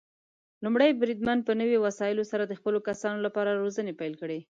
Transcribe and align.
لومړی 0.63 0.91
بریدمن 1.01 1.39
په 1.47 1.51
نوي 1.61 1.77
وسايلو 1.85 2.23
سره 2.31 2.43
د 2.47 2.53
خپلو 2.59 2.79
کسانو 2.87 3.19
لپاره 3.25 3.59
روزنې 3.63 3.93
پيل 4.01 4.13
کړي. 4.21 4.39